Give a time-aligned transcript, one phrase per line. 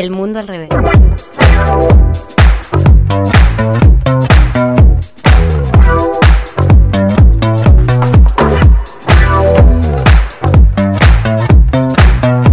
[0.00, 0.70] El mundo al revés.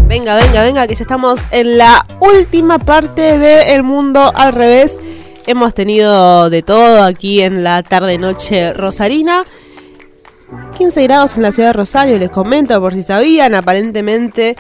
[0.10, 5.00] Venga, venga, venga, que ya estamos en la última parte de El Mundo al Revés.
[5.46, 9.46] Hemos tenido de todo aquí en la tarde-noche rosarina.
[10.78, 14.58] 15 grados en la ciudad de Rosario, les comento por si sabían, aparentemente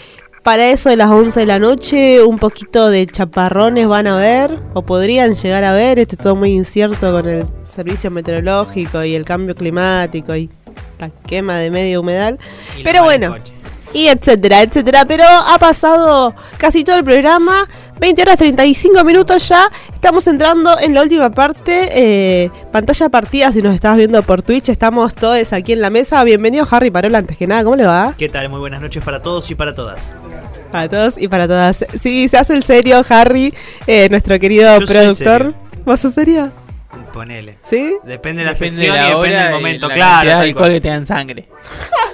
[0.47, 4.57] para eso de las 11 de la noche un poquito de chaparrones van a ver
[4.73, 9.13] o podrían llegar a ver, esto es todo muy incierto con el servicio meteorológico y
[9.13, 10.49] el cambio climático y
[10.99, 12.39] la quema de medio humedal.
[12.79, 13.35] Y Pero bueno,
[13.93, 15.05] y etcétera, etcétera.
[15.05, 17.67] Pero ha pasado casi todo el programa,
[17.99, 19.69] 20 horas 35 minutos ya.
[19.93, 23.51] Estamos entrando en la última parte, eh, pantalla partida.
[23.51, 26.23] Si nos estabas viendo por Twitch, estamos todos aquí en la mesa.
[26.23, 27.17] Bienvenido, Harry Parola.
[27.17, 28.13] Antes que nada, ¿cómo le va?
[28.17, 28.47] ¿Qué tal?
[28.49, 30.13] Muy buenas noches para todos y para todas.
[30.71, 31.85] Para todos y para todas.
[32.01, 33.53] Sí, se hace el serio, Harry,
[33.85, 35.53] eh, nuestro querido Yo productor.
[35.85, 36.51] ¿Vos sos serio?
[37.13, 37.57] Ponele.
[37.63, 37.95] ¿Sí?
[38.03, 40.29] Depende de la Depende sección de la y depende del y momento, la claro.
[40.29, 40.73] tal alcohol cual.
[40.73, 41.47] que te dan sangre.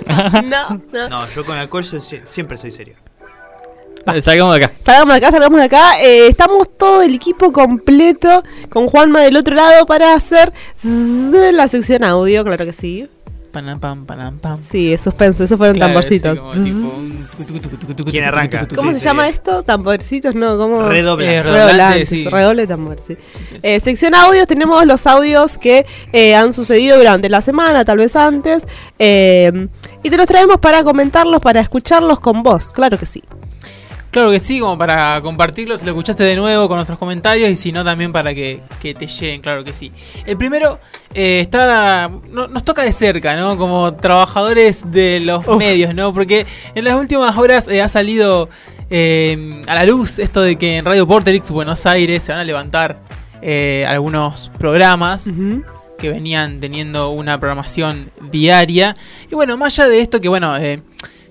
[0.44, 1.10] no, no.
[1.10, 2.96] No, yo con alcohol soy siempre soy serio.
[4.22, 4.74] Salgamos de acá.
[4.82, 6.02] Salgamos de acá, salgamos de acá.
[6.02, 10.52] Eh, estamos todo el equipo completo con Juanma del otro lado para hacer
[10.84, 13.10] la sección audio, claro que sí.
[13.54, 14.60] Panam, pam, panam, pam.
[14.60, 16.34] Sí, es suspenso, esos fueron Claro, tamborcitos.
[16.56, 17.24] sí, como un
[18.10, 18.68] ¿Quién arranca?
[18.76, 19.06] ¿Cómo Sí, se sí.
[19.06, 19.62] llama esto?
[19.62, 20.58] Tamborcitos, ¿no?
[20.58, 20.82] ¿Cómo?
[20.90, 21.26] Redobla.
[21.32, 22.26] Eh, Redoblantes, Redoblante, sí.
[22.28, 23.16] redoble tambor, sí.
[23.62, 28.16] Eh, sección audios, tenemos los audios que eh, han sucedido durante la semana, tal vez
[28.16, 28.66] antes.
[28.98, 29.68] eh,
[30.02, 33.24] y te los traemos para comentarlos, para escucharlos con vos, claro que sí.
[34.14, 37.56] Claro que sí, como para compartirlo, si lo escuchaste de nuevo con nuestros comentarios y
[37.56, 39.92] si no también para que, que te lleguen, claro que sí.
[40.28, 40.80] El primero
[41.16, 43.58] eh, está, no- nos toca de cerca, ¿no?
[43.58, 45.58] Como trabajadores de los Uf.
[45.58, 46.14] medios, ¿no?
[46.14, 48.50] Porque en las últimas horas eh, ha salido
[48.92, 52.44] eh, a la luz esto de que en Radio Porterix Buenos Aires se van a
[52.44, 53.02] levantar
[53.42, 55.28] eh, algunos programas
[55.98, 58.96] que venían teniendo una programación diaria.
[59.32, 60.82] Y bueno, más allá de esto que bueno, eh,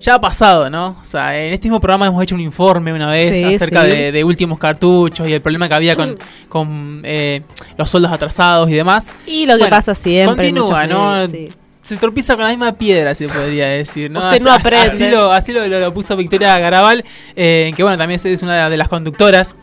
[0.02, 0.96] ya ha pasado, ¿no?
[1.00, 3.90] O sea, en este mismo programa hemos hecho un informe una vez Sí, acerca sí.
[3.90, 6.18] De, de últimos cartuchos y el problema que había con,
[6.48, 7.42] con eh,
[7.78, 9.10] los sueldos atrasados y demás.
[9.26, 10.52] Y lo que Bueno, pasa siempre.
[10.52, 11.26] Continúa, ¿no?
[11.28, 11.48] sí.
[11.80, 14.20] Se tropieza con la misma piedra, se podría decir, ¿no?
[14.20, 14.86] Usted no Así- aprende.
[15.04, 17.04] Así lo, así lo, lo- lo puso Victoria Garabal,
[17.34, 19.56] eh, que bueno, también es- una de las conductoras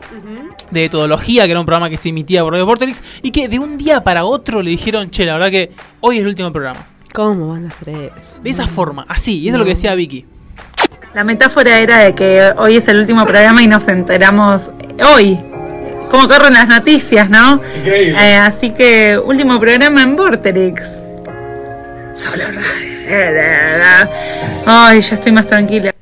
[0.70, 3.58] de Etodología, que era un programa que se emitía por Radio Porterix, y que de
[3.58, 6.86] un día para otro le dijeron, che, la verdad que hoy es el último programa.
[7.12, 8.40] ¿Cómo van a hacer eso?
[8.40, 10.26] De esa forma, así, y eso es lo que decía Vicky.
[11.14, 14.70] La metáfora era de que hoy es el último programa y nos enteramos
[15.12, 15.38] hoy.
[16.10, 17.60] Cómo corren las noticias, ¿no?
[17.84, 20.82] Eh, así que último programa en Vorterix.
[22.14, 22.44] Solo.
[24.66, 25.92] Ay, ya estoy más tranquila.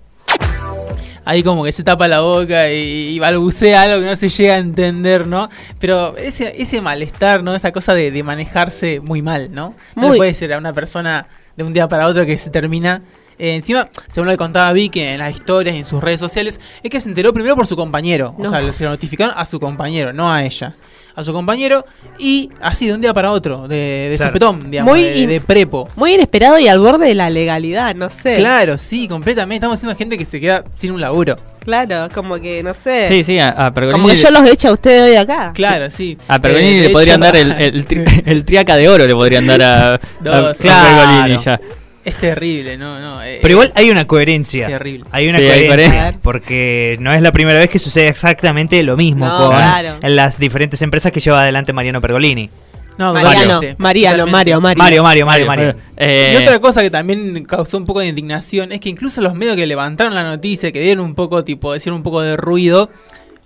[1.31, 4.55] Ahí como que se tapa la boca y, y balbucea algo que no se llega
[4.55, 5.50] a entender, ¿no?
[5.78, 7.55] Pero ese, ese malestar, ¿no?
[7.55, 9.75] Esa cosa de, de manejarse muy mal, ¿no?
[9.94, 10.16] No Muy.
[10.16, 13.03] puede ser a una persona de un día para otro que se termina...
[13.38, 16.60] eh, encima, según lo que contaba Vicky en las historias y en sus redes sociales,
[16.82, 18.34] es que se enteró primero por su compañero.
[18.38, 18.49] No.
[18.49, 20.75] O sea, se lo notificaron a su compañero, no a ella.
[21.15, 21.84] A su compañero
[22.21, 24.31] y así de un día para otro, de, de Claro.
[24.31, 25.88] sopetón, digamos, Muy de, in- de prepo.
[25.97, 28.37] Muy inesperado y al borde de la legalidad, no sé.
[28.37, 29.56] Claro, sí, completamente.
[29.56, 31.37] Estamos haciendo gente que se queda sin un laburo.
[31.65, 33.09] Claro, como que, no sé.
[33.09, 34.00] Sí, sí, a, a Pergolini.
[34.00, 35.50] Como que yo los echo a ustedes hoy acá.
[35.56, 36.16] Claro, sí.
[36.28, 39.04] A Pergolini Eh, de le podrían hecho, dar el, el, tri- el triaca de oro,
[39.04, 40.98] le podrían dar a, a- Dos, a claro.
[41.10, 41.60] Pergolini ya.
[42.09, 43.23] Es terrible, no, no.
[43.23, 44.67] eh, Pero igual hay una coherencia.
[44.67, 45.05] Terrible.
[45.13, 45.93] Hay una Sí, hay coherencia.
[45.95, 46.21] coherencia.
[46.23, 49.99] Porque no es la primera vez que sucede exactamente lo mismo No, con claro.
[50.03, 52.51] las diferentes empresas que lleva adelante Mariano Pergolini.
[52.99, 53.77] No, Mariano, Mariano, totalmente.
[53.83, 54.61] Mario, Mario.
[54.61, 55.75] Mario, Mario, Mario, Mario.
[55.97, 59.35] Eh, Y otra cosa que también causó un poco de indignación es que incluso los
[59.35, 62.91] medios que levantaron la noticia, que dieron un poco, tipo, decir un poco de ruido,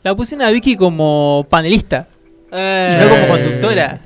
[0.05, 2.09] la pusieron a Vicky como panelista
[2.51, 4.01] Eh, y no como conductora.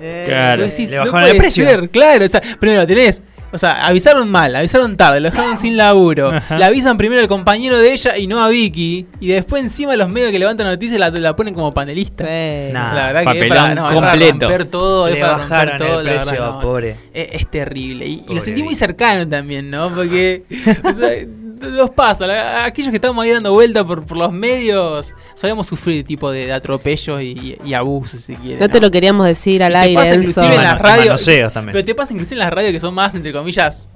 [0.00, 0.24] eh.
[0.26, 0.64] Claro.
[0.64, 1.64] Decís, Le no bajaron puede el precio.
[1.66, 2.24] ser, claro.
[2.24, 3.22] O sea, primero tenés.
[3.52, 6.34] O sea, avisaron mal, avisaron tarde, lo dejaron sin laburo.
[6.34, 6.58] Ajá.
[6.58, 9.06] Le avisan primero al compañero de ella y no a Vicky.
[9.18, 12.24] Y después encima los medios que levantan noticias la, la ponen como panelista.
[12.24, 12.72] Sí.
[12.72, 12.82] Nah.
[12.82, 15.38] O sea, la verdad que es para, no, es para romper todo, es Le para
[15.38, 16.60] romper bajaron todo, el precio, verdad, no.
[16.60, 16.96] pobre.
[17.12, 18.06] Es, es terrible.
[18.06, 19.90] Y, y lo sentí muy cercano también, ¿no?
[19.90, 20.44] Porque
[20.84, 21.10] o sea,
[21.60, 22.64] nos pasa.
[22.64, 26.52] aquellos que estamos ahí dando vuelta por, por los medios, solemos sufrir tipo de, de
[26.52, 28.60] atropellos y, y abusos, si quieres.
[28.60, 30.30] No te lo queríamos decir al Y te aire, pasa Enzo.
[30.30, 31.24] inclusive en las radios.
[31.72, 33.86] Pero te pasa inclusive en las radios que son más, entre comillas,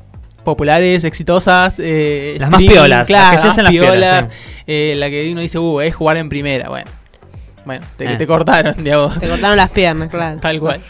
[0.45, 1.77] populares, exitosas.
[1.79, 4.29] eh, Las más piolas, las claro, que se más hacen las piolas,
[4.67, 6.69] eh, la que uno dice, uh, es jugar en primera.
[6.69, 6.91] Bueno,
[7.65, 8.17] bueno te, Eh.
[8.17, 9.19] te cortaron, digamos.
[9.19, 10.41] Te cortaron las piernas, claro.
[10.41, 10.81] Tal cual.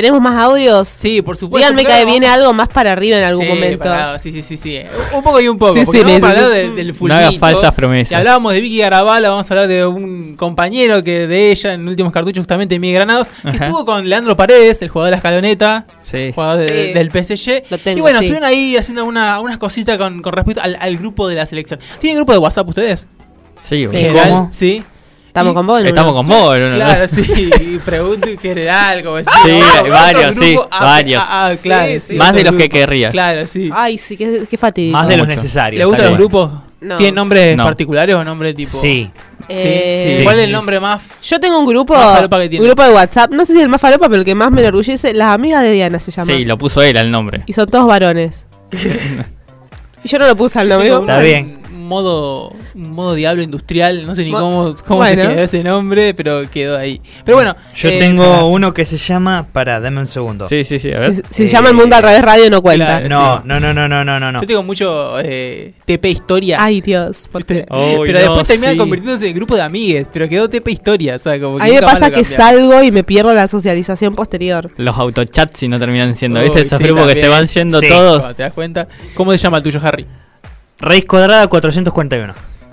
[0.00, 0.88] ¿Tenemos más audios?
[0.88, 1.58] Sí, por supuesto.
[1.68, 4.18] Díganme que viene algo más para arriba en algún Sí, momento.
[4.18, 4.80] sí, sí, sí, sí.
[5.14, 5.74] Un poco y un poco.
[5.74, 6.56] Sí, porque sí, no vamos a hablar sí.
[6.68, 7.16] de- del No fulbito.
[7.18, 8.12] hagas falsas promesas.
[8.12, 11.86] Y hablábamos de Vicky Garabala, vamos a hablar de un compañero que de ella en
[11.86, 13.64] últimos cartuchos, justamente Miguel Granados, que Ajá.
[13.64, 16.32] estuvo con Leandro Paredes, el jugador de la escaloneta, Sí.
[16.34, 16.92] jugador de- Sí.
[16.94, 17.64] del PSG.
[17.70, 18.24] Lo tengo, y bueno, sí.
[18.26, 21.78] estuvieron ahí haciendo una- unas cositas con, con respecto al, al grupo de la selección.
[21.98, 23.06] ¿Tienen grupo de WhatsApp ustedes?
[23.68, 24.48] Sí, ¿Cómo?
[24.52, 24.82] Sí.
[25.30, 25.88] Estamos Y- con vos, ¿no?
[25.88, 26.74] Estamos con vos, ¿no?
[26.74, 27.22] Claro, sí,
[27.60, 31.22] y pregunto en general, como decía, Sí, varios, sí, grupo, ah, varios.
[31.24, 32.16] ah, ah, claro, Sí, sí, sí.
[32.16, 33.10] Más de los que querría.
[33.10, 33.70] Claro, sí.
[33.72, 34.98] Ay, sí, qué, qué fatídico.
[34.98, 35.78] Más de los necesarios.
[35.78, 36.50] ¿Le gustan los grupos?
[36.80, 36.96] No.
[36.96, 37.64] ¿Tienen nombres No.
[37.64, 38.76] particulares o nombres tipo?
[38.80, 39.08] Sí.
[39.48, 40.24] Eh, Sí.
[40.24, 41.02] ¿Cuál es el nombre más?
[41.22, 44.20] Yo tengo un grupo, un grupo de WhatsApp, no sé si el más falopa, pero
[44.20, 46.32] el que más me enorgullece, las amigas de Diana se llama.
[46.32, 47.42] Sí, lo puso él al nombre.
[47.46, 48.46] Y son todos varones.
[50.04, 50.88] y yo no lo puse al nombre.
[50.92, 51.59] Está bien.
[51.90, 55.24] Modo, un modo diablo industrial, no sé ni Mo- cómo, cómo bueno.
[55.24, 57.00] se quedó ese nombre, pero quedó ahí.
[57.24, 59.48] Pero bueno, Yo eh, tengo uno que se llama.
[59.52, 60.48] Para, dame un segundo.
[60.48, 61.14] Sí, sí, sí, a ver.
[61.16, 63.00] Si, si Eh, se llama El Mundo al Revés Radio no cuenta.
[63.02, 63.08] claro.
[63.08, 63.42] No, Sí.
[63.48, 64.40] no, no, no, no, no, no, no.
[64.40, 66.58] Yo tengo mucho eh, TP Historia.
[66.60, 67.28] Ay, Dios.
[67.32, 68.78] pero no, después termina sí.
[68.78, 71.72] convirtiéndose en grupo de amigues, pero quedó TP Historia, o sea, como que A mí
[71.72, 74.70] me pasa que salgo y me pierdo la socialización posterior.
[74.76, 76.60] Los autochats si no terminan siendo, ¿viste?
[76.60, 77.88] Esos sí, grupos que se van siendo Sí.
[77.88, 78.36] todos.
[78.36, 78.86] Te das cuenta.
[79.14, 80.06] ¿Cómo se llama el tuyo, Harry?
[80.80, 82.32] Raíz cuadrada 441.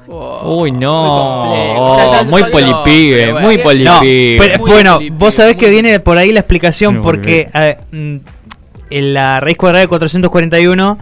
[0.10, 1.46] Oh, Uy, no.
[1.46, 1.58] muy.
[1.78, 3.48] Oh, muy polipibe, bueno.
[3.48, 4.38] muy No, polipibe.
[4.40, 7.50] pero, Muy bueno, vos sabés que viene por ahí la explicación porque
[7.92, 8.16] mm,
[8.90, 10.98] en la raíz cuadrada de 441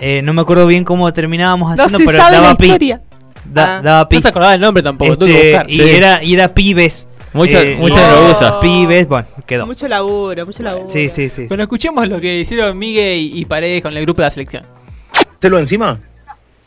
[0.00, 2.66] eh, no me acuerdo bien cómo terminábamos No haciendo, se pero sabe la daba pi.
[2.66, 3.00] historia.
[3.46, 4.16] Da- Ah, daba pi.
[4.16, 5.70] No se acordaba el nombre tampoco, tuve que Este, buscar.
[5.70, 5.90] y, Sí.
[5.96, 7.06] era, y era pibes.
[7.32, 8.28] Mucho, Eh, mucho no.
[8.40, 8.60] lo.
[8.60, 9.66] Pibes, bueno, quedó.
[9.66, 10.86] Mucho laburo, mucho laburo.
[10.88, 11.46] Sí, sí, sí.
[11.48, 14.64] Bueno, escuchemos lo que hicieron Miguel y, Paredes con el grupo de la selección.
[15.38, 15.98] ¿Telo encima?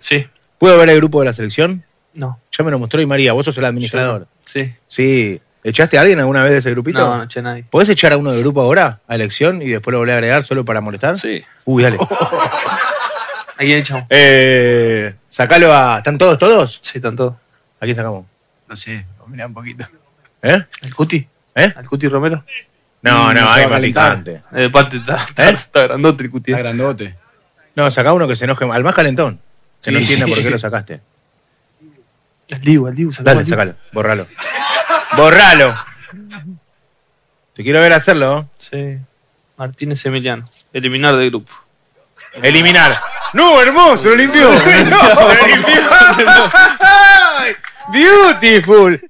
[0.07, 0.25] Sí.
[0.57, 1.83] ¿Puedo ver el grupo de la selección?
[2.13, 2.39] No.
[2.51, 4.27] Ya me lo mostró y María, vos sos el administrador.
[4.45, 4.74] Sí.
[4.88, 5.42] Sí.
[5.63, 7.00] ¿Echaste a alguien alguna vez de ese grupito?
[7.00, 7.65] No, no eché a nadie.
[7.69, 10.44] ¿Podés echar a uno del grupo ahora, a elección, y después lo volver a agregar
[10.44, 11.19] solo para molestar?
[11.19, 11.44] Sí.
[11.65, 11.98] Uy, dale.
[12.00, 14.06] ¿A quién echamos?
[14.09, 15.98] eh, sacalo a.
[15.98, 16.80] ¿Están todos, todos?
[16.81, 17.33] Sí, están todos.
[17.81, 18.25] ¿A quién sacamos?
[18.69, 19.86] No sé, mirá un poquito.
[20.42, 20.63] ¿Eh?
[20.83, 21.27] ¿Al Cuti?
[21.56, 21.74] ¿Eh?
[21.75, 22.44] ¿Al Cuti Romero?
[23.01, 24.44] No, Mm, no, no hay más picante.
[24.53, 25.53] Eh, de parte está, está, ¿Eh?
[25.53, 26.51] está grandote el Cuti.
[26.51, 27.15] Está grandote.
[27.75, 28.65] No, saca uno que se enoje.
[28.71, 29.39] Al más calentón.
[29.81, 30.03] Que no Sí.
[30.03, 31.01] entienda por qué lo sacaste.
[32.51, 33.75] Al Dibu, al Dibu, sacalo Dale, sacalo.
[33.91, 34.27] Borralo.
[35.18, 35.75] ¡Borralo!
[37.53, 38.50] Te quiero ver hacerlo.
[38.57, 38.97] Sí.
[39.57, 40.47] Martínez Emiliano.
[40.74, 41.51] Eliminar del grupo.
[42.41, 43.00] Eliminar.
[43.33, 44.09] ¡No, hermoso!
[44.09, 44.50] ¡Lo limpió!
[44.89, 45.81] ¡No, lo limpió!
[47.91, 49.09] ¡Beautiful!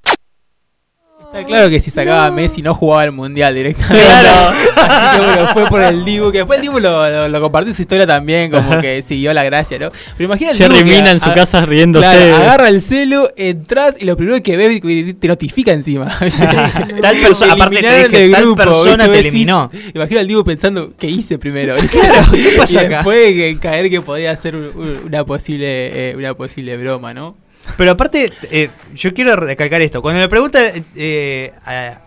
[1.38, 4.04] Está claro que si sacaba a Messi no jugaba el mundial directamente.
[4.06, 4.54] Claro.
[4.78, 7.69] Así que bueno, fue por el Dibu, que después el Dibu lo, lo, lo compartió
[7.72, 9.92] en su historia también, como que siguió la gracia, ¿no?
[10.18, 12.06] Pero imagina el Jerry que Mina en su casa riéndose.
[12.07, 14.81] Claro, agarra el celu, entras y lo primero que ves
[15.19, 16.18] te notifica encima.
[17.01, 19.69] Tal perso- aparte te dije, tal persona te eliminó.
[19.94, 21.75] Imagina al Dibu pensando qué hice primero.
[21.89, 22.95] Claro, ¿qué pasó y acá?
[22.98, 27.36] después que caer que podía ser un- un- una posible, eh, una posible broma, ¿no?
[27.75, 30.01] Pero aparte, eh, yo quiero recalcar esto.
[30.01, 32.01] Cuando le preguntan, eh, a-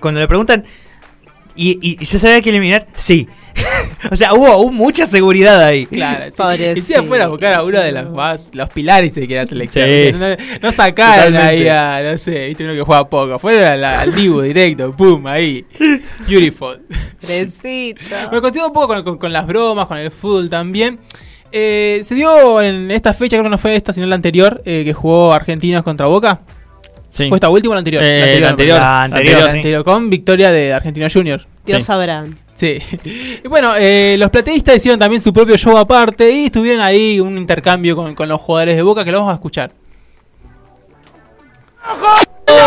[0.00, 0.64] cuando le preguntan,
[1.56, 2.86] ¿y, y ya sabía que eliminar?
[2.94, 3.28] Sí.
[4.10, 5.84] o sea, hubo, hubo mucha seguridad ahí.
[5.86, 6.62] Claro, sí.
[6.76, 9.42] Y si fuera a buscar a uno de los más, los pilares de que era
[9.42, 10.18] la selección.
[10.20, 10.26] No,
[10.62, 11.70] no sacaron Totalmente.
[11.70, 13.38] ahí a, no sé, viste uno que juega poco.
[13.40, 15.66] Fuera la- al Dibu directo, pum, ahí.
[16.28, 16.80] Beautiful.
[17.20, 21.00] Bueno, continuando un poco con, con- con las bromas, con el fútbol también.
[21.52, 24.82] Eh, se dio en esta fecha, creo que no fue esta, sino la anterior, eh,
[24.84, 26.40] que jugó Argentinos contra Boca.
[27.10, 27.28] Sí.
[27.28, 28.02] ¿Fue esta última o la anterior?
[28.04, 28.78] Eh, la anterior.
[28.78, 29.56] La anterior, La sí.
[29.56, 31.44] anterior, con victoria de Argentinos Junior.
[31.66, 31.84] Dios Sí.
[31.84, 32.38] sabrán.
[32.54, 32.78] Sí.
[33.42, 37.36] Y bueno, eh, los plateístas hicieron también su propio show aparte y estuvieron ahí un
[37.38, 39.72] intercambio con, con los jugadores de Boca que lo vamos a escuchar.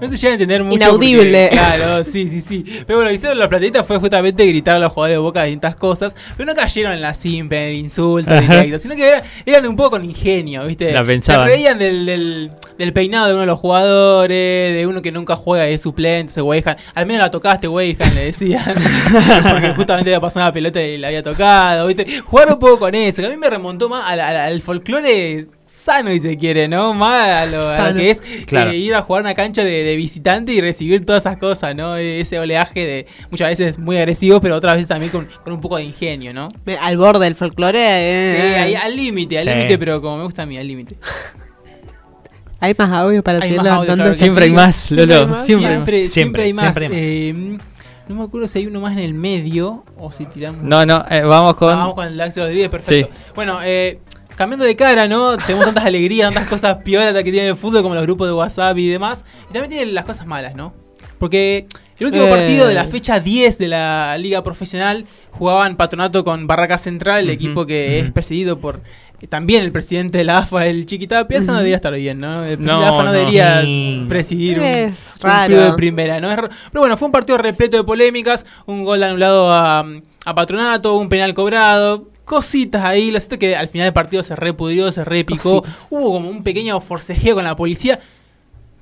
[0.00, 0.76] No se llega a entender mucho.
[0.76, 1.48] Inaudible.
[1.50, 2.64] porque, claro, sí, sí, sí.
[2.86, 5.42] Pero bueno, lo que hicieron los plateístas fue justamente gritar a los jugadores de Boca
[5.44, 6.16] distintas cosas.
[6.36, 9.76] Pero no cayeron en la simple, en el insulto directo, sino que eran, eran un
[9.76, 10.92] poco con ingenio, ¿viste?
[10.92, 11.46] La pensaban.
[11.48, 15.36] Se reían del, del, del peinado de uno de los jugadores, de uno que nunca
[15.36, 16.76] juega y es suplente, ese Weihan.
[16.94, 18.64] Al menos la tocaste, Weihan, le decían.
[19.50, 22.20] Porque justamente había pasado una pelota y la había tocado, ¿viste?
[22.24, 25.46] Jugar un poco con eso, que a mí me remontó más al, al- al folclore
[25.72, 26.92] sano y se quiere, ¿no?
[26.94, 27.98] Más a lo, lo Sano.
[27.98, 28.70] que es Claro.
[28.70, 31.96] eh, ir a jugar una cancha de, de visitante y recibir todas esas cosas, ¿no?
[31.96, 35.76] Ese oleaje de muchas veces muy agresivo, pero otras veces también con, con un poco
[35.76, 36.48] de ingenio, ¿no?
[36.80, 37.78] Al borde del folclore.
[37.78, 39.50] Sí, eh, ahí al límite, al Sí.
[39.50, 40.96] límite, pero como me gusta a mí, al límite.
[42.62, 45.14] Hay más audio para Hay seguir más audio, levantando claro Siempre hay más, Lolo.
[45.14, 45.22] Siempre.
[45.24, 45.46] hay más.
[45.46, 46.62] Siempre, siempre, Siempre, hay más.
[46.64, 47.52] siempre hay más.
[47.62, 47.66] Eh,
[48.08, 50.62] no me acuerdo si hay uno más en el medio o si tiramos.
[50.62, 51.72] No, no, eh, vamos con.
[51.72, 53.10] Ah, Vamos con el Axel Rodríguez, perfecto.
[53.34, 54.00] Bueno, eh,
[54.40, 55.36] cambiando de cara, ¿no?
[55.36, 58.76] Tenemos tantas alegrías, tantas cosas piolas que tiene el fútbol, como los grupos de WhatsApp
[58.78, 59.22] y demás.
[59.50, 60.72] Y también tiene las cosas malas, ¿no?
[61.18, 61.66] Porque
[61.98, 62.30] el último Eh.
[62.30, 67.30] partido de la fecha 10 de la Liga Profesional jugaban Patronato con Barraca Central, el
[67.30, 68.80] equipo que es presidido por.
[69.20, 72.42] eh, También el presidente de la AFA, el Chiquitapia, eso no debería estar bien, ¿no?
[72.44, 73.12] El presidente de la No, AFA no, no.
[73.12, 74.06] debería Sí.
[74.08, 75.54] presidir un, Es un raro.
[75.54, 76.30] club de primera, ¿no?
[76.30, 76.48] Es raro.
[76.72, 79.84] Pero bueno, fue un partido repleto de polémicas, un gol anulado a,
[80.24, 84.36] a Patronato, un penal cobrado, cositas ahí, lo cierto que al final del partido se
[84.36, 85.86] repudrió, se repicó, Cositas.
[85.90, 87.98] hubo como un pequeño forcejeo con la policía.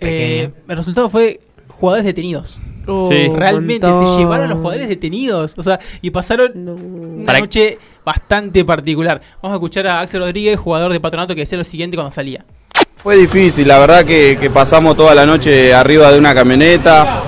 [0.00, 2.58] Eh, el resultado fue jugadores detenidos.
[2.86, 3.28] Oh, Sí.
[3.28, 4.14] Realmente montón.
[4.14, 6.72] se llevaron los jugadores detenidos, o sea, y pasaron No.
[6.74, 9.20] una Para- noche bastante particular.
[9.42, 12.44] Vamos a escuchar a Axel Rodríguez, jugador de Patronato, que decía lo siguiente cuando salía.
[12.96, 17.22] Fue difícil, la verdad que, que pasamos toda la noche arriba de una camioneta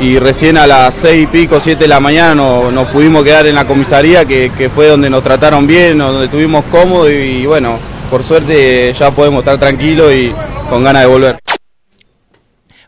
[0.00, 3.46] y recién a las seis y pico, siete de la mañana no- nos pudimos quedar
[3.46, 7.78] en la comisaría que, que fue donde nos trataron bien, donde estuvimos cómodos y, bueno,
[8.10, 10.32] por suerte ya podemos estar tranquilos y
[10.70, 11.38] con ganas de volver.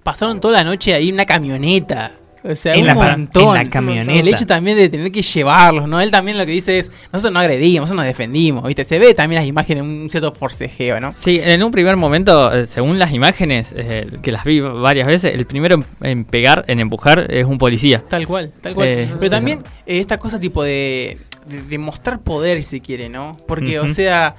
[0.02, 2.12] pasaron toda la noche ahí en una camioneta.
[2.44, 3.56] O sea, En un la montón.
[3.56, 4.12] en la camioneta.
[4.18, 6.00] El hecho también de tener que llevarlos, ¿no?
[6.00, 8.84] Él también lo que dice es, nosotros no agredimos, nosotros nos defendimos, ¿viste?
[8.84, 11.14] Se ve también las imágenes, un cierto forcejeo, ¿no?
[11.18, 15.34] Sí, en un primer momento, eh, según las imágenes, eh, que las vi varias veces,
[15.34, 18.02] el primero en, en pegar, en empujar, es un policía.
[18.08, 18.88] Tal cual, tal cual.
[18.88, 23.36] Eh, Pero también eh, esta cosa tipo de, de, de mostrar poder, si quiere, ¿no?
[23.46, 24.34] Porque, o sea,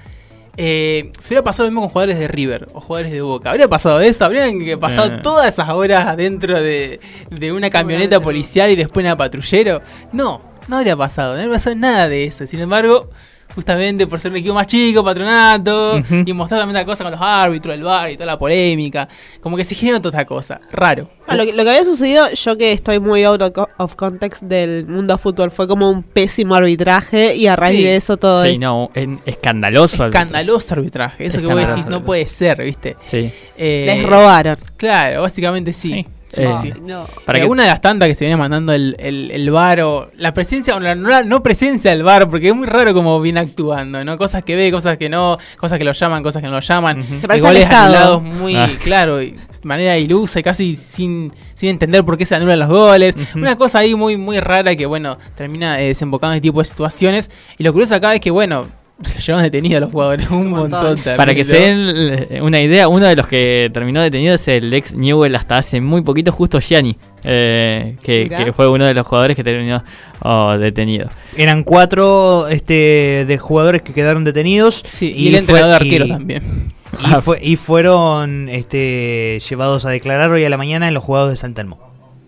[0.58, 3.68] eh, si hubiera pasado lo mismo con jugadores de River o jugadores de Boca, ¿habría
[3.68, 4.26] pasado eso?
[4.26, 5.20] ¿Habrían pasado Eh.
[5.24, 7.00] todas esas horas adentro de,
[7.32, 9.82] de una camioneta policial y después una patrullero?
[10.12, 12.46] No, no habría pasado, no habría pasado nada de eso.
[12.46, 13.10] Sin embargo,
[13.56, 17.22] justamente por ser un equipo más chico, patronato, y mostrar también la cosa con los
[17.22, 19.08] árbitros, el bar y toda la polémica,
[19.42, 20.62] como que se generó toda esta cosa.
[20.72, 21.10] Raro.
[21.28, 23.96] Ah, lo, que, lo que había sucedido, yo que estoy muy out of co- of
[23.96, 27.84] context del mundo fútbol, fue como un pésimo arbitraje y a raíz Sí.
[27.86, 30.06] de eso todo Sí, es- no, en- escandaloso.
[30.06, 31.26] Escandaloso arbitraje.
[31.26, 32.98] Eso que vos decís no puede ser, ¿viste?
[33.04, 33.32] Sí.
[33.58, 34.56] Eh, les robaron.
[34.78, 35.94] Claro, básicamente sí.
[35.94, 36.06] Sí.
[36.34, 36.74] Sí, Eh, sí.
[36.82, 37.06] No.
[37.26, 40.10] Para que- Una de las tantas que se viene mandando el, el, el VAR o
[40.18, 43.22] la presencia o la no, la no presencia del VAR, porque es muy raro como
[43.22, 44.18] viene actuando, ¿no?
[44.18, 47.00] Cosas que ve, cosas que no, cosas que lo llaman, cosas que no lo llaman.
[47.02, 47.20] Ujú.
[47.20, 48.68] Se Eh, parece anulados muy, Ah.
[48.84, 52.68] claro, y de manera ilusa y casi sin, sin entender por qué se anulan los
[52.70, 53.16] goles.
[53.36, 56.66] Una cosa ahí muy, muy rara que, bueno, termina eh, desembocando en este tipo de
[56.66, 57.30] situaciones.
[57.58, 58.68] Y lo curioso acá es que, bueno,
[59.02, 60.86] se llevaron detenidos los jugadores un un montón.
[60.96, 61.18] montón.
[61.18, 64.74] Para que se den eh, una idea, uno de los que terminó detenido es el
[64.74, 69.36] ex Newell hasta hace muy poquito, justo Gianni, eh, que, fue uno de los jugadores
[69.36, 69.84] que terminó
[70.22, 71.10] oh, detenido.
[71.36, 74.86] Eran cuatro este, de jugadores que quedaron detenidos.
[74.92, 76.74] Sí, y, el entrenador de fue- arqueros y- también.
[76.94, 81.32] Y, fue- y fueron este, llevados a declarar hoy a la mañana en los jugados
[81.32, 81.80] de San Telmo.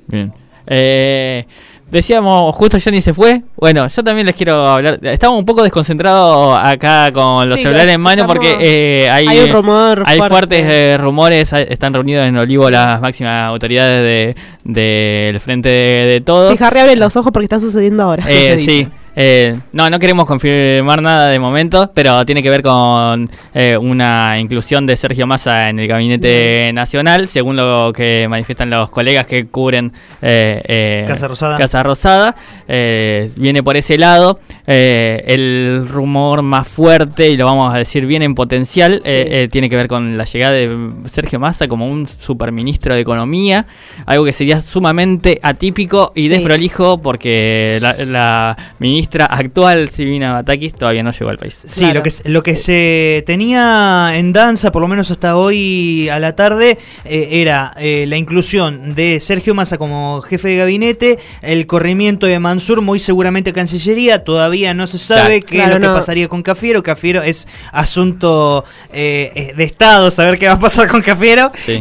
[0.07, 0.34] Bien.
[0.67, 1.45] Eh,
[1.92, 3.42] decíamos, justo Johnny se fue.
[3.58, 5.00] Bueno, yo también les quiero hablar.
[5.04, 9.39] Estamos un poco desconcentrados acá con los Sí, celulares en mano porque eh, hay, Hay
[9.39, 10.34] un rumor hay fuerte.
[10.34, 11.54] fuertes eh, rumores.
[11.54, 16.51] están reunidos en Olivo las máximas autoridades de- del Frente de, de Todos.
[16.51, 18.24] Fija, reabre los ojos porque está sucediendo ahora.
[18.27, 18.88] Eh, sí.
[19.15, 24.38] Eh, no, no queremos confirmar nada de momento, pero tiene que ver con eh, una
[24.39, 29.48] inclusión de Sergio Massa en el gabinete nacional, según lo que manifiestan los colegas que
[29.48, 31.57] cubren eh, eh, Casa Rosada.
[31.57, 32.36] Casa Rosada.
[32.67, 34.39] Eh, viene por ese lado.
[34.67, 39.48] El rumor más fuerte, y lo vamos a decir bien en potencial, Sí.
[39.50, 40.69] tiene que ver con la llegada de
[41.05, 43.65] Sergio Massa como un superministro de Economía,
[44.05, 46.29] algo que sería sumamente atípico y Sí.
[46.29, 51.56] desprolijo porque la, la ministra actual, Silvina Batakis, todavía no llegó al país.
[51.66, 51.96] Sí, Claro.
[51.96, 56.20] lo que, se- lo que se tenía en danza, por lo menos hasta hoy a
[56.20, 61.68] la tarde, eh, era eh, la inclusión de Sergio Massa como jefe de gabinete, el
[61.68, 65.46] corrimiento de Mansur, muy seguramente a Cancillería, todavía no se sabe Claro.
[65.46, 70.12] qué Claro, es lo que pasaría con Cafiero, Cafiero es asunto eh, eh, de Estado,
[70.12, 71.52] saber qué va a pasar con Cafiero.
[71.66, 71.80] Sí.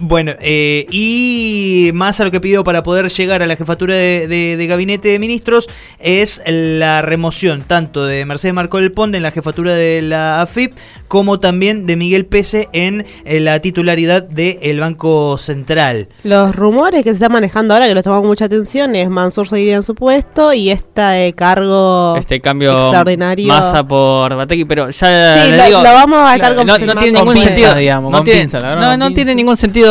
[0.00, 4.28] Bueno, eh, y más a lo que pidió para poder llegar a la jefatura de,
[4.28, 9.24] de- de gabinete de ministros es la remoción tanto de Mercedes Marcó del Ponte en
[9.24, 10.76] la jefatura de la AFIP
[11.08, 16.08] como también de Miguel Pese en, eh, la titularidad del Banco Central.
[16.22, 19.74] Los rumores que se están manejando ahora, que los tomamos mucha atención, es Mansur seguiría
[19.76, 23.48] en su puesto y este cargo Este cambio extraordinario.
[23.48, 26.66] masa por Bateki, pero ya Sí, le lo- digo, lo vamos a estar no, no
[26.72, 27.02] confirmando.
[27.02, 29.06] tiene Con ningún pinzas, sentido, digamos, no con tiene, pinzas, la verdad, no, con no
[29.06, 29.14] pinzas.
[29.16, 29.87] tiene ningún sentido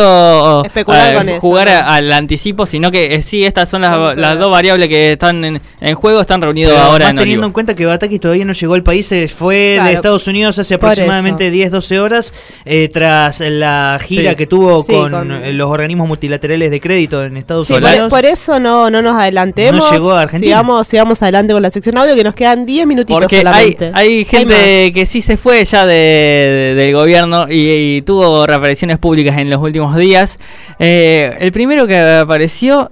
[0.64, 1.90] Especular eh, con eso, jugar ¿no?
[1.90, 5.94] al anticipo, sino que eh, sí, estas son las, dos variables que están en, en
[5.94, 7.46] juego, están reunidos Pero ahora más en teniendo Olivo.
[7.48, 10.58] en cuenta que Batakis todavía no llegó al país, se fue Claro, de Estados Unidos
[10.58, 14.36] hace aproximadamente 10-12 horas, eh, tras la gira Sí.
[14.36, 18.08] que tuvo Sí, con, con- eh, los organismos multilaterales de crédito en Estados Sí, Unidos.
[18.10, 19.84] por eso no, no nos adelantemos.
[19.84, 20.56] No llegó a Argentina.
[20.56, 23.90] Sigamos, sigamos adelante con la sección audio, que nos quedan 10 minutitos Porque hay, solamente.
[23.94, 28.98] hay gente que sí se fue ya de, de- del gobierno y, y tuvo reapariciones
[28.98, 30.38] públicas en los últimos días.
[30.78, 32.90] Eh, el primero que apareció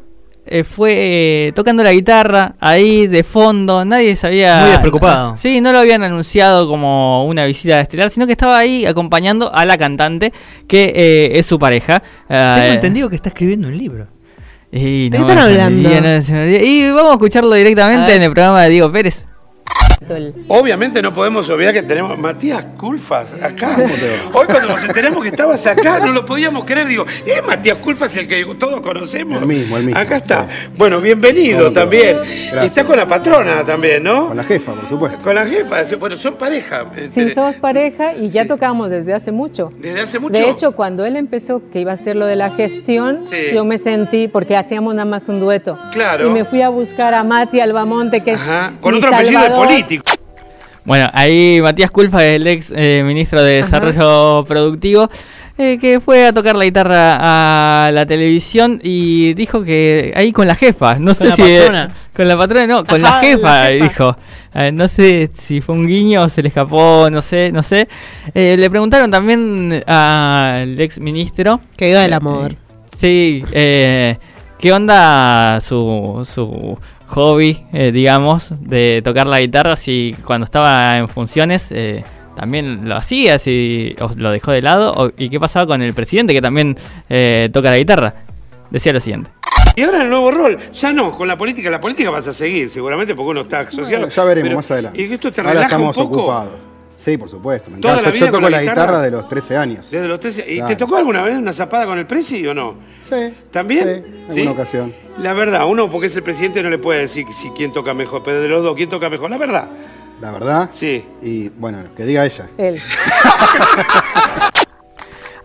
[0.48, 0.92] eh, fue
[1.48, 4.58] eh, tocando la guitarra ahí de fondo, nadie sabía...
[4.60, 5.36] Muy despreocupado.
[5.36, 9.64] Sí, no lo habían anunciado como una visita estelar, sino que estaba ahí acompañando a
[9.64, 10.32] la cantante
[10.68, 12.00] que eh, es su pareja.
[12.28, 14.06] Tengo Eh, entendido que está escribiendo un libro.
[14.70, 15.88] y ¿De no qué están hablando?
[15.88, 16.46] no.
[16.48, 19.25] Y vamos a escucharlo directamente en el programa de Diego Pérez.
[20.48, 23.76] Obviamente no podemos olvidar que tenemos Matías Culfas acá.
[24.32, 26.86] Hoy cuando nos enteramos que estabas acá, no lo podíamos creer.
[26.86, 29.40] Digo, ¿es Matías Culfas el que todos conocemos?
[29.40, 30.00] El mismo, el mismo.
[30.00, 30.48] Acá está.
[30.76, 32.16] Bueno, bienvenido también.
[32.18, 32.64] Gracias.
[32.64, 34.28] Y está con la patrona también, ¿no?
[34.28, 35.18] Con la jefa, por supuesto.
[35.22, 35.82] Con la jefa.
[35.98, 36.84] Bueno, son pareja.
[36.94, 39.70] Sí, Este, somos pareja y ya tocamos desde hace mucho.
[39.78, 40.34] Desde hace mucho.
[40.34, 43.36] De hecho, cuando él empezó que iba a hacer lo de la gestión, Sí.
[43.54, 45.78] yo me sentí, porque hacíamos nada más un dueto.
[45.92, 46.28] Claro.
[46.28, 48.72] Y me fui a buscar a Mati Albamonte, que Ajá.
[48.74, 49.66] es Con mi otro apellido de salvador.
[49.86, 50.12] Político.
[50.84, 55.10] Bueno, ahí Matías Culfa, el ex eh, ministro de Desarrollo Productivo,
[55.58, 60.46] eh, que fue a tocar la guitarra a la televisión y dijo que ahí con
[60.46, 61.90] la jefa, no ¿Con sé la si eh, patrona?
[62.14, 63.84] con la patrona no, con Ajá, la jefa, la jefa.
[63.84, 64.16] dijo.
[64.54, 67.88] Eh, no sé si fue un guiño o se le escapó, no sé, no sé.
[68.32, 72.54] Eh, le preguntaron también al ex ministro Que viva el amor.
[72.96, 74.16] Sí, eh,
[74.60, 79.76] ¿qué onda su, su hobby, eh, digamos, de tocar la guitarra?
[79.76, 82.02] Si cuando estaba en funciones eh,
[82.36, 85.94] también lo hacía, si o lo dejó de lado, o- y qué pasaba con el
[85.94, 86.76] presidente que también
[87.08, 88.14] eh, toca la guitarra.
[88.70, 89.30] Decía lo siguiente.
[89.76, 92.68] Y ahora el nuevo rol, ya no, con la política, la política vas a seguir
[92.70, 94.06] seguramente porque uno está asociado.
[94.06, 95.02] Bueno, ya veremos Pero- más adelante.
[95.02, 96.16] ¿Y que esto te Ahora relaja estamos un poco?
[96.18, 96.52] ocupados.
[96.98, 97.70] Sí, por supuesto.
[97.70, 98.82] Me ¿Toda la vida Yo con toco la la guitarra?
[98.82, 99.90] guitarra de los 13 años.
[99.90, 100.68] Desde los 13 ¿Y Claro.
[100.68, 102.74] te tocó alguna vez una zapada con el presi o no?
[103.08, 103.34] Sí.
[103.50, 104.04] ¿También?
[104.06, 104.94] Sí, en alguna ocasión.
[105.22, 108.22] La verdad, uno porque es el presidente no le puede decir si quién toca mejor,
[108.24, 109.30] pero de los dos, ¿quién toca mejor?
[109.30, 109.68] La verdad.
[110.20, 110.70] La verdad.
[110.72, 111.04] Sí.
[111.22, 112.48] Y bueno, que diga ella.
[112.56, 112.80] Él.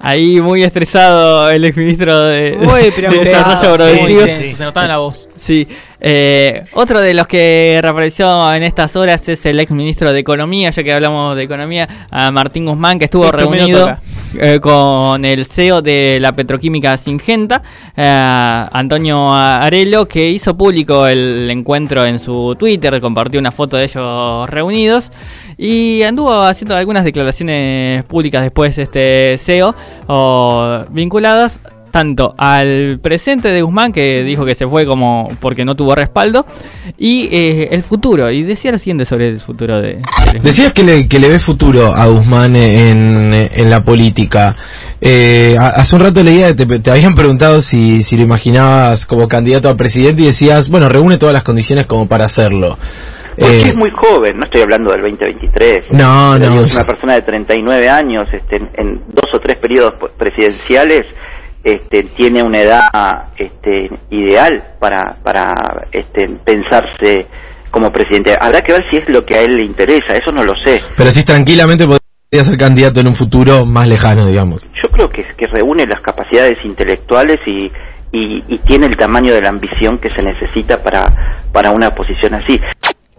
[0.03, 3.19] Ahí muy estresado el exministro de, Muy de.
[3.23, 4.21] Desarrollo Muy Productivo.
[4.21, 5.29] intenso, se notaba en la voz.
[5.35, 5.67] Sí,
[6.03, 10.71] eh, otro de los que reapareció en estas horas es el ex ministro de Economía,
[10.71, 13.97] ya que hablamos de Economía, a Martín Guzmán, que estuvo Esto reunido
[14.39, 17.61] eh, con el CEO de la petroquímica Singenta,
[17.95, 23.83] eh, Antonio Arelo, que hizo público el encuentro en su Twitter, compartió una foto de
[23.83, 25.11] ellos reunidos
[25.55, 29.75] y anduvo haciendo algunas declaraciones públicas después este CEO
[30.07, 31.59] o vinculadas
[31.91, 36.45] tanto al presente de Guzmán, que dijo que se fue como porque no tuvo respaldo,
[36.97, 38.31] y eh, el futuro.
[38.31, 39.95] Y decía lo siguiente sobre el futuro de...
[40.33, 44.55] de- Decías que le, que le ves futuro a Guzmán en, en la política.
[45.01, 49.27] Eh, ha- hace un rato leía, te, te habían preguntado si, si lo imaginabas como
[49.27, 52.77] candidato a presidente y decías, bueno, reúne todas las condiciones como para hacerlo.
[53.37, 55.79] Porque Eh, es muy joven, no estoy hablando del 2023.
[55.91, 56.61] No, no.
[56.63, 61.01] Es una persona de 39 años, este, en, en dos o tres periodos presidenciales,
[61.63, 62.81] este, tiene una edad
[63.37, 65.53] este, ideal para, para
[65.91, 67.27] este, pensarse
[67.69, 68.35] como presidente.
[68.39, 70.79] Habrá que ver si es lo que a él le interesa, eso no lo sé.
[70.97, 74.61] pero si tranquilamente podría ser candidato en un futuro más lejano, digamos.
[74.83, 77.71] Yo creo que, que reúne las capacidades intelectuales y,
[78.11, 82.33] y, y tiene el tamaño de la ambición que se necesita para, para una posición
[82.33, 82.59] así.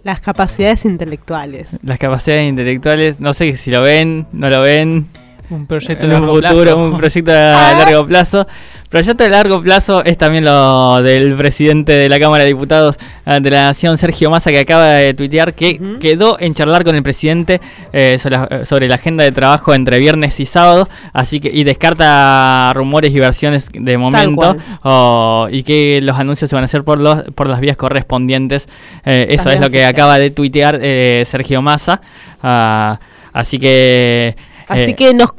[0.04, 1.78] Las capacidades intelectuales.
[1.84, 5.06] Las capacidades intelectuales, no sé si lo ven, no lo ven.
[5.50, 6.78] Un proyecto en de un largo futuro, plazo.
[6.78, 8.46] un proyecto a largo plazo.
[8.88, 13.38] Proyecto de largo plazo es también lo del presidente de la Cámara de Diputados eh,
[13.40, 17.02] de la Nación, Sergio Massa, que acaba de tuitear que quedó en charlar con el
[17.02, 17.62] presidente
[17.94, 21.48] eh, sobre, la, eh, sobre la agenda de trabajo entre viernes y sábado, así que
[21.48, 24.56] y descarta rumores y versiones de momento
[25.50, 28.68] y que los anuncios se van a hacer por los por las vías correspondientes.
[29.04, 32.00] Eh, eso es lo que acaba de tuitear eh, Sergio Massa.
[32.42, 32.98] Ah,
[33.32, 34.36] así que
[34.72, 35.30] Así eh, que nos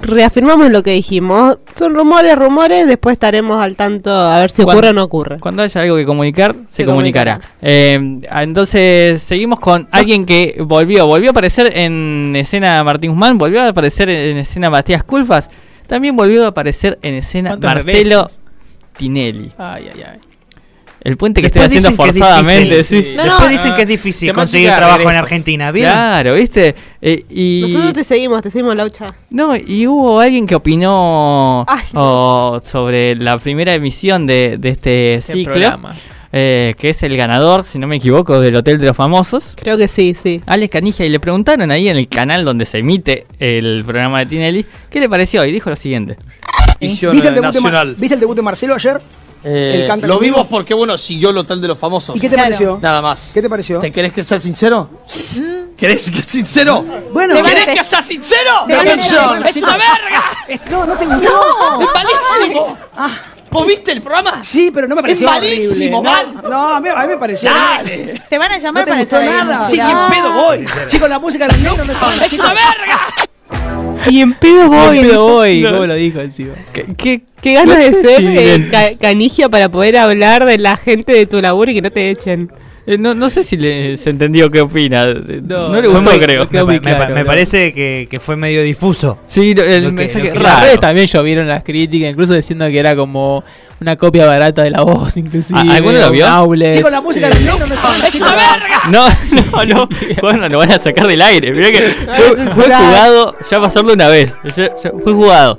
[0.00, 1.58] reafirmamos lo que dijimos.
[1.76, 5.40] Son rumores, rumores, después estaremos al tanto a ver si Cuando- ocurre o no ocurre.
[5.40, 7.40] Cuando haya algo que comunicar, se, Se comunicará.
[7.62, 11.06] Eh, entonces, seguimos con alguien que volvió.
[11.06, 15.50] Volvió a aparecer en escena Martín Guzmán, volvió a aparecer en escena Matías Culfas,
[15.86, 18.40] también volvió a aparecer en escena ¿Cuántas Marcelo veces?
[18.96, 19.52] Tinelli.
[19.58, 20.18] Ay, ay, ay.
[21.04, 23.04] El puente que Después estoy haciendo es forzadamente, difícil.
[23.04, 23.14] sí.
[23.14, 25.16] No, Después dicen que es difícil conseguir trabajo en.
[25.16, 25.92] Argentina, ¿vieron?
[25.92, 26.74] Claro, ¿viste?
[27.02, 29.14] Eh, y Nosotros te seguimos, te seguimos, Laucha.
[29.28, 35.14] No, y hubo alguien que opinó Ay, o- sobre la primera emisión de, de este
[35.16, 35.78] Este ciclo,
[36.32, 39.52] eh, que es el ganador, si no me equivoco, del Hotel de los Famosos.
[39.56, 40.40] Creo que sí, sí.
[40.46, 44.26] Alex Canija, y le preguntaron ahí en el canal donde se emite el programa de
[44.26, 45.44] Tinelli, ¿qué le pareció?
[45.44, 46.16] Y dijo lo siguiente.
[46.80, 49.00] ¿Viste el, debut de Mar- ¿Viste el debut de Marcelo ayer?
[49.44, 50.18] Eh, lo conmigo.
[50.18, 52.16] vimos porque, bueno, siguió el Hotel de los Famosos.
[52.16, 52.78] ¿Y qué te pareció?
[52.80, 53.30] Nada más.
[53.34, 53.78] ¿Qué te pareció?
[53.78, 54.88] ¿Te querés que sea sincero?
[55.76, 56.84] ¿Querés que sea sincero?
[57.12, 58.66] Bueno, ¿Querés que sea sincero?
[58.68, 60.24] ¡Es una verga!
[60.70, 61.80] No, no te gustó.
[61.80, 62.78] ¡Es malísimo!
[63.50, 64.42] ¿Vos viste el programa?
[64.42, 66.00] Sí, pero no me Es pareció malísimo, horrible.
[66.24, 66.42] mal.
[66.42, 67.50] No, no, a mí, a mí me pareció.
[67.52, 68.22] Dale.
[68.28, 69.60] Te van a llamar No te para gustó nada.
[69.68, 70.66] Sí, ni en pedo voy.
[70.88, 73.00] Chicos, la música de los negros me ¡Es una verga!
[74.10, 74.98] Y en pedo voy.
[74.98, 75.70] En pedo voy, No.
[75.72, 76.52] ¿cómo lo dijo encima?
[76.72, 80.56] ¿Qué, qué- Qué ganas no de ser si eh, ca- canigia para poder hablar de
[80.56, 82.50] la gente de tu laburo y que no te echen.
[82.86, 85.06] Eh, no, no sé si le, se entendió qué opina.
[85.06, 86.46] No, No, le gustó, muy- creo.
[86.66, 87.26] me, claro, ¿no?
[87.26, 89.18] parece que, que fue medio difuso.
[89.26, 90.60] Sí, el que- mensaje que- raro.
[90.66, 93.42] redes también llovieron las críticas, incluso diciendo que era como
[93.80, 95.58] una copia barata de la voz, inclusive.
[95.58, 96.26] ¿A- alguno lo vio?
[96.76, 97.74] Chicos, la música los negros me
[98.08, 98.82] ¡Es una verga!
[98.90, 99.08] No,
[99.52, 99.88] no, no.
[100.20, 101.52] Bueno, lo van a sacar del aire.
[101.52, 102.22] Mirá que Ay,
[102.54, 104.32] fue, jugado, ya pasarlo una vez.
[104.56, 105.56] Ya- ya fue jugado.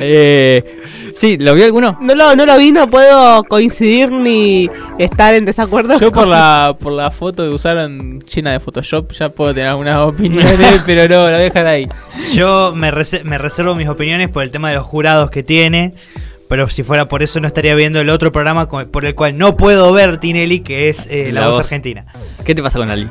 [0.00, 0.78] Eh,
[1.14, 1.98] sí, ¿lo vio alguno?
[2.00, 5.98] No lo, no lo vi, no puedo coincidir ni estar en desacuerdo.
[5.98, 9.98] Yo por la, por la foto que usaron llena de Photoshop ya puedo tener algunas
[10.06, 11.88] opiniones, pero no, la voy a dejar ahí.
[12.34, 15.92] Yo me, rese- me reservo mis opiniones por el tema de los jurados que tiene.
[16.48, 19.56] Pero si fuera por eso no estaría viendo el otro programa por el cual no
[19.56, 21.64] puedo ver Tinelli, que es eh, La, La Voz Voz.
[21.66, 22.06] Argentina.
[22.44, 23.08] ¿Qué te pasa con Ali?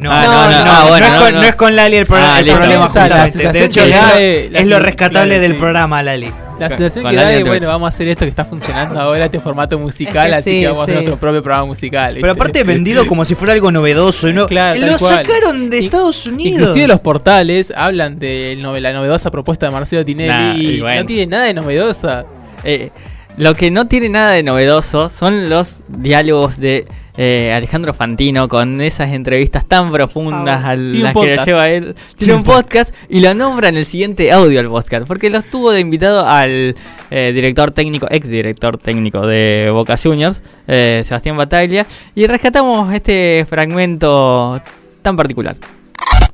[0.00, 0.64] No, Ah, no, no, no, no.
[0.64, 1.40] no, Ah, bueno, no es no, con, no.
[1.42, 3.38] no es con Lali el, pro- Ah, el problema, O sea, la justamente.
[3.38, 5.58] De sensación hecho, que es, da lo- de- la es lo rescatable del sí.
[5.58, 6.32] programa, Lali.
[6.58, 9.24] La sensación con que da de, bueno, vamos a hacer esto que está funcionando ahora,
[9.26, 12.18] este formato musical, Es que así sí, que vamos a hacer nuestro propio programa musical.
[12.20, 14.30] Pero aparte vendido como si fuera algo novedoso.
[14.32, 16.60] no- Claro, lo sacaron de Estados Unidos.
[16.60, 21.00] Inclusive los portales hablan de la novedosa propuesta de Marcelo Tinelli Nah, y y bueno.
[21.00, 22.24] no tiene nada de novedosa.
[22.64, 22.90] Eh,
[23.36, 28.80] lo que no tiene nada de novedoso son los diálogos de eh, Alejandro Fantino con
[28.80, 31.94] esas entrevistas tan profundas a las que lo lleva él.
[32.16, 35.72] Tiene un podcast y lo nombra en el siguiente audio al podcast, porque lo tuvo
[35.72, 36.74] de invitado al
[37.10, 43.44] eh, director técnico, ex director técnico de Boca Juniors, eh, Sebastián Bataglia, y rescatamos este
[43.48, 44.60] fragmento
[45.02, 45.56] tan particular.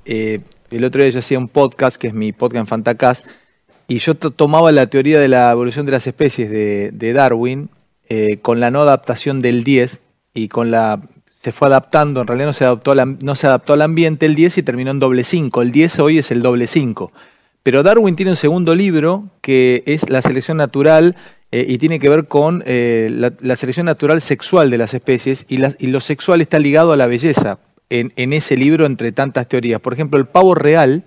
[0.05, 3.27] Eh, el otro día yo hacía un podcast, que es mi podcast en Fantacast,
[3.89, 7.71] y yo to- tomaba la teoría de la evolución de las especies de, Darwin
[8.09, 9.99] eh, con la no adaptación del 10
[10.35, 11.01] y con la
[11.43, 14.59] se fue adaptando, en realidad no se adaptó, no se adaptó al ambiente el 10
[14.59, 15.63] y terminó en doble 5.
[15.63, 17.13] El 10 hoy es el doble 5.
[17.63, 21.15] Pero Darwin tiene un segundo libro que es La selección natural
[21.53, 25.61] eh, y tiene que ver con eh, la, selección natural sexual de las especies y,
[25.79, 29.81] y lo sexual está ligado a la belleza en ese libro entre tantas teorías.
[29.81, 31.05] Por ejemplo, el pavo real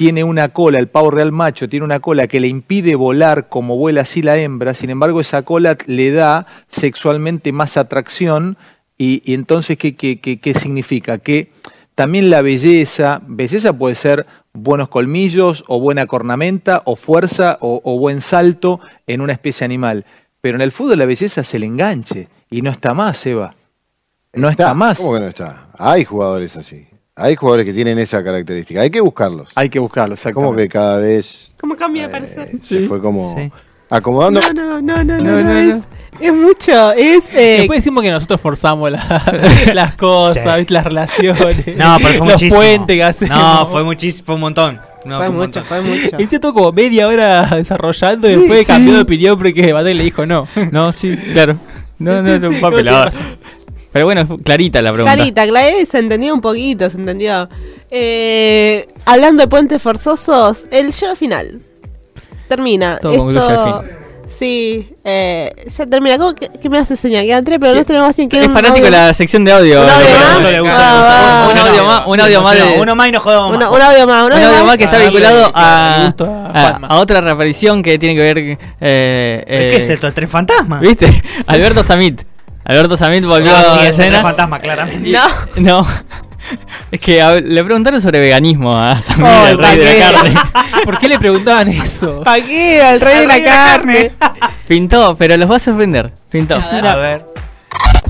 [0.00, 3.76] tiene una cola, el pavo real macho tiene una cola que le impide volar como
[3.76, 8.56] vuela así la hembra, sin embargo esa cola le da sexualmente más atracción
[8.96, 11.18] y, y entonces ¿qué, qué, qué- qué significa?
[11.18, 11.52] Que
[11.94, 17.98] también la belleza, belleza puede ser buenos colmillos o buena cornamenta o fuerza o, o
[17.98, 20.06] buen salto en una especie animal,
[20.40, 23.54] pero en el fútbol la belleza es el enganche y no está más, Eva.
[24.32, 24.96] No está, más.
[24.98, 25.68] ¿Cómo que no está?
[25.76, 26.86] Hay jugadores así.
[27.16, 28.80] Hay jugadores que tienen esa característica.
[28.80, 29.48] Hay que buscarlos.
[29.54, 32.52] Hay que buscarlos, Como que cada vez ¿Cómo cambia de parecer?
[32.62, 33.36] se fue como
[33.90, 34.40] acomodando.
[34.40, 35.76] No, no, no, no, no, No, no, no, es,
[36.20, 37.24] es mucho, es...
[37.34, 39.24] eh, Después decimos que nosotros forzamos la-
[39.74, 40.58] las cosas, Sí.
[40.58, 40.72] ¿viste?
[40.74, 42.56] las relaciones, No, pero fue los muchísimo.
[42.60, 43.36] puentes que hacemos.
[43.38, 44.80] No, fue muchísimo, fue un montón.
[45.04, 46.16] No, Fue mucho, fue mucho.
[46.18, 48.66] Él se estuvo como media hora desarrollando y Sí, después sí.
[48.66, 50.46] cambió de opinión porque Batey le dijo no.
[50.72, 51.56] No, sí, claro.
[51.98, 52.60] No, Sí, no, sí, es un sí,
[53.92, 55.14] Pero bueno, clarita la pregunta.
[55.16, 57.48] Clarita, Clarita, se entendió un poquito, se entendió.
[57.90, 61.60] Eh, hablando de puentes forzosos, el show final.
[62.48, 62.98] Termina.
[63.00, 63.90] Todo concluye al fin.
[64.38, 66.16] Sí, eh, ya termina.
[66.16, 67.26] ¿Cómo que, que me hace señal?
[67.26, 69.82] Que entré, pero no tenemos quien quiera Es fanático de la sección de audio.
[69.82, 70.74] ¿Un audio más?
[70.74, 74.24] Ah, Un audio más, un audio más Uno más y nos jodamos un audio más,
[74.24, 74.64] un Un audio más.
[74.64, 76.14] más que está darle vinculado a,
[76.88, 78.38] a otra reaparición que tiene que ver.
[78.80, 80.06] Eh, ¿Pero eh, ¿Qué es esto?
[80.06, 80.80] ¿El tren fantasma?
[80.80, 81.22] ¿Viste?
[81.46, 82.22] Alberto Samit.
[82.70, 84.22] Alberto Samit volvió Ah, a sí, tren escena.
[84.22, 85.10] fantasma, claramente.
[85.10, 85.26] No.
[85.80, 85.86] No.
[86.90, 90.34] Es que a- le preguntaron sobre veganismo a Samir, Oh, el rey de la carne.
[90.84, 92.22] ¿Por qué le preguntaban eso?
[92.24, 92.82] ¿Para qué?
[92.82, 94.12] Al rey de la carne.
[94.66, 96.10] Pintó, pero los va a sorprender.
[96.30, 96.56] Pintó.
[96.56, 97.26] A ver.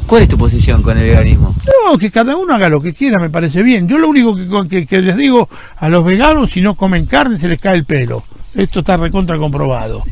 [0.07, 1.55] ¿Cuál es tu posición con el veganismo?
[1.66, 3.87] No, que cada uno haga lo que quiera, me parece bien.
[3.88, 7.37] Yo lo único que, que- que les digo a los veganos, si no comen carne,
[7.38, 8.25] se les cae el pelo.
[8.55, 10.03] Esto está recontra comprobado.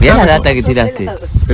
[0.00, 1.08] Mirá la data que tiraste.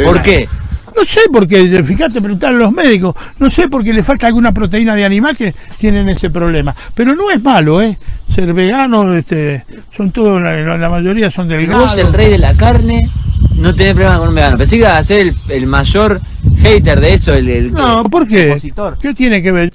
[0.04, 0.48] ¿Por qué?
[0.96, 3.14] No sé por qué, fíjate, preguntar a los médicos.
[3.38, 6.74] No sé por qué le falta alguna proteína de animal que tienen ese problema.
[6.94, 7.98] Pero no es malo, ¿eh?
[8.34, 9.64] Ser vegano, este,
[9.96, 11.90] son todos, la, la mayoría son delgados.
[11.90, 13.08] Vos, el rey de la carne,
[13.56, 14.56] no tenés problema con un vegano.
[14.56, 16.20] Pensé que ibas a ser el, el mayor
[16.62, 18.60] hater de eso, el, el- No, ¿por qué?
[19.00, 19.70] ¿Qué tiene que ver?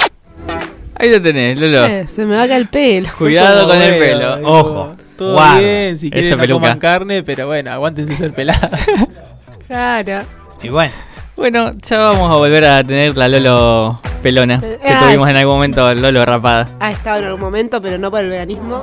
[0.97, 1.85] Ahí lo tenés, Lolo.
[1.85, 3.09] Eh, se me va a caer el pelo.
[3.17, 4.37] Cuidado con el pelo.
[4.43, 4.95] Ojo.
[5.17, 6.61] Todo Guarda bien, si quieren esa no peluca.
[6.61, 8.69] coman carne, pero bueno, aguántense ser pelada.
[9.67, 10.19] Claro.
[10.61, 10.93] Y bueno.
[11.35, 15.55] Bueno, ya vamos a volver a tener la Lolo pelona que Ah, tuvimos en algún
[15.55, 16.69] momento, Lolo rapada.
[16.79, 18.81] Ha estado en algún momento, pero no por el veganismo.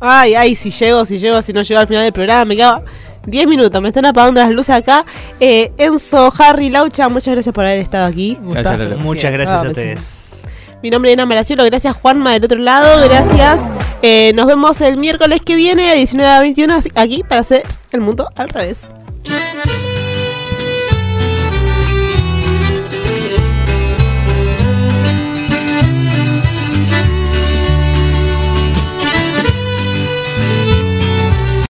[0.00, 2.84] Ay, ay, si llego, si llego, si no llego al final del programa, me quedo
[3.26, 5.04] 10 minutos, me están apagando las luces acá.
[5.40, 8.38] Eh, Enzo, Harry, Laucha, muchas gracias por haber estado aquí.
[8.40, 8.96] Gracias.
[8.98, 10.42] Muchas gracias Ah, a ustedes.
[10.82, 13.58] Mi nombre es Ana Maraciolo, gracias Juanma del otro lado, gracias.
[14.02, 18.00] Eh, nos vemos el miércoles que viene a 19 a 21 aquí para hacer el
[18.00, 18.88] mundo al revés.